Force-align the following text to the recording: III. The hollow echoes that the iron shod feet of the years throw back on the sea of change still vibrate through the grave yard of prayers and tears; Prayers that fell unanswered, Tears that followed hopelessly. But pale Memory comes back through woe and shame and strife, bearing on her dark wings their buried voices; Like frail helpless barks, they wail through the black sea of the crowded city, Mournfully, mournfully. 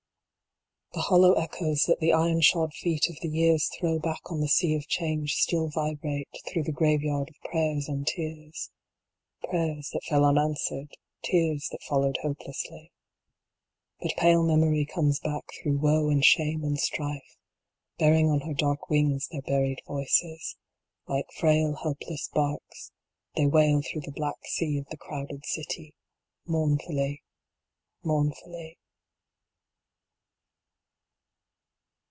III. 0.93 0.99
The 0.99 1.05
hollow 1.07 1.33
echoes 1.35 1.85
that 1.85 2.01
the 2.01 2.11
iron 2.11 2.41
shod 2.41 2.73
feet 2.73 3.09
of 3.09 3.17
the 3.21 3.29
years 3.29 3.69
throw 3.69 3.97
back 3.97 4.29
on 4.29 4.41
the 4.41 4.49
sea 4.49 4.75
of 4.75 4.87
change 4.89 5.35
still 5.35 5.69
vibrate 5.69 6.27
through 6.45 6.63
the 6.63 6.73
grave 6.73 7.01
yard 7.01 7.29
of 7.29 7.49
prayers 7.49 7.87
and 7.87 8.05
tears; 8.05 8.69
Prayers 9.41 9.89
that 9.93 10.03
fell 10.03 10.25
unanswered, 10.25 10.91
Tears 11.23 11.69
that 11.71 11.81
followed 11.83 12.17
hopelessly. 12.21 12.91
But 14.01 14.17
pale 14.17 14.43
Memory 14.45 14.83
comes 14.85 15.21
back 15.21 15.43
through 15.63 15.77
woe 15.77 16.09
and 16.09 16.25
shame 16.25 16.61
and 16.65 16.77
strife, 16.77 17.37
bearing 17.97 18.29
on 18.29 18.41
her 18.41 18.53
dark 18.53 18.89
wings 18.89 19.29
their 19.29 19.41
buried 19.43 19.81
voices; 19.87 20.57
Like 21.07 21.31
frail 21.31 21.73
helpless 21.73 22.27
barks, 22.33 22.91
they 23.37 23.45
wail 23.45 23.81
through 23.81 24.01
the 24.01 24.11
black 24.11 24.45
sea 24.45 24.77
of 24.77 24.87
the 24.89 24.97
crowded 24.97 25.45
city, 25.45 25.95
Mournfully, 26.45 27.23
mournfully. 28.03 28.77